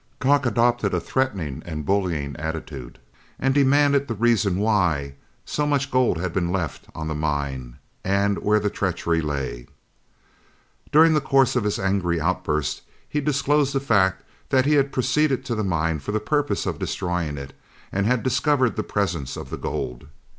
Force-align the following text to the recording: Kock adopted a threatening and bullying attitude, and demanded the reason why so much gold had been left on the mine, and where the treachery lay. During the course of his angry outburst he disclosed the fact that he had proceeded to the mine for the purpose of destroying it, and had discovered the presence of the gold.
Kock 0.17 0.47
adopted 0.47 0.95
a 0.95 0.99
threatening 0.99 1.61
and 1.63 1.85
bullying 1.85 2.35
attitude, 2.37 2.97
and 3.37 3.53
demanded 3.53 4.07
the 4.07 4.15
reason 4.15 4.57
why 4.57 5.13
so 5.45 5.67
much 5.67 5.91
gold 5.91 6.17
had 6.17 6.33
been 6.33 6.51
left 6.51 6.87
on 6.95 7.07
the 7.07 7.13
mine, 7.13 7.77
and 8.03 8.39
where 8.39 8.59
the 8.59 8.71
treachery 8.71 9.21
lay. 9.21 9.67
During 10.91 11.13
the 11.13 11.21
course 11.21 11.55
of 11.55 11.65
his 11.65 11.77
angry 11.77 12.19
outburst 12.19 12.81
he 13.07 13.21
disclosed 13.21 13.73
the 13.73 13.79
fact 13.79 14.23
that 14.49 14.65
he 14.65 14.73
had 14.73 14.91
proceeded 14.91 15.45
to 15.45 15.53
the 15.53 15.63
mine 15.63 15.99
for 15.99 16.11
the 16.11 16.19
purpose 16.19 16.65
of 16.65 16.79
destroying 16.79 17.37
it, 17.37 17.53
and 17.91 18.07
had 18.07 18.23
discovered 18.23 18.77
the 18.77 18.81
presence 18.83 19.37
of 19.37 19.51
the 19.51 19.55
gold. 19.57 20.07